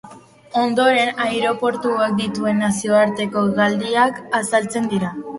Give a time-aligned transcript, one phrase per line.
[0.59, 5.13] Ondoren aireportuak dituen nazioarteko hegaldiak azaltzen dira.